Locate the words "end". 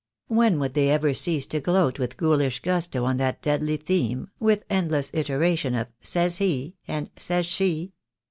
4.67-4.89